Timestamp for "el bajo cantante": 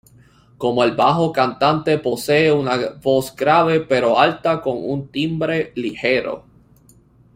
0.83-1.99